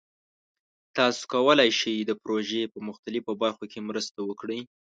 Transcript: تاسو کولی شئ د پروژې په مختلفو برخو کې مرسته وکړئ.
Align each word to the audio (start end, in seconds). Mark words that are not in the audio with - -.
تاسو 0.97 1.21
کولی 1.33 1.69
شئ 1.79 1.95
د 2.03 2.11
پروژې 2.23 2.63
په 2.73 2.79
مختلفو 2.87 3.31
برخو 3.43 3.63
کې 3.71 3.79
مرسته 3.89 4.19
وکړئ. 4.27 4.59